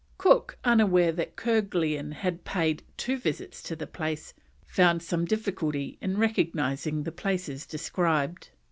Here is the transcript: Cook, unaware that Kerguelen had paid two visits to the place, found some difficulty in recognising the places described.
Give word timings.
Cook, 0.17 0.57
unaware 0.63 1.11
that 1.11 1.35
Kerguelen 1.35 2.11
had 2.11 2.43
paid 2.43 2.81
two 2.97 3.19
visits 3.19 3.61
to 3.61 3.75
the 3.75 3.85
place, 3.85 4.33
found 4.65 5.03
some 5.03 5.25
difficulty 5.25 5.99
in 6.01 6.17
recognising 6.17 7.03
the 7.03 7.11
places 7.11 7.67
described. 7.67 8.49